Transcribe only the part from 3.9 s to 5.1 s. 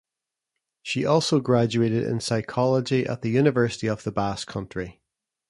the Basque Country.